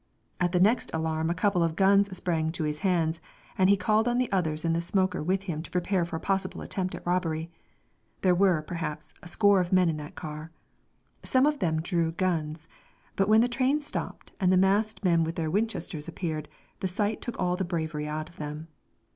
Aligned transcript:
At 0.39 0.51
the 0.51 0.59
next 0.59 0.89
alarm 0.95 1.29
a 1.29 1.35
couple 1.35 1.61
of 1.61 1.75
guns 1.75 2.09
sprang 2.17 2.51
to 2.53 2.63
his 2.63 2.79
hands, 2.79 3.21
and 3.55 3.69
he 3.69 3.77
called 3.77 4.07
on 4.07 4.17
the 4.17 4.31
others 4.31 4.65
in 4.65 4.73
the 4.73 4.81
smoker 4.81 5.21
with 5.21 5.43
him 5.43 5.61
to 5.61 5.69
prepare 5.69 6.05
for 6.05 6.15
a 6.15 6.19
possible 6.19 6.61
attempt 6.63 6.95
at 6.95 7.05
robbery. 7.05 7.51
There 8.21 8.33
were, 8.33 8.63
perhaps, 8.63 9.13
a 9.21 9.27
score 9.27 9.59
of 9.59 9.71
men 9.71 9.89
in 9.89 9.97
that 9.97 10.15
car. 10.15 10.49
Some 11.21 11.45
of 11.45 11.59
them 11.59 11.83
drew 11.83 12.13
guns, 12.13 12.67
but 13.15 13.29
when 13.29 13.41
the 13.41 13.47
train 13.47 13.79
stopped 13.81 14.31
and 14.39 14.51
the 14.51 14.57
masked 14.57 15.03
men 15.05 15.23
with 15.23 15.35
their 15.35 15.51
Winchesters 15.51 16.07
appeared, 16.07 16.49
the 16.79 16.87
sight 16.87 17.21
took 17.21 17.39
all 17.39 17.55
the 17.55 17.63
bravery 17.63 18.07
out 18.07 18.27
of 18.27 18.37
them. 18.37 18.69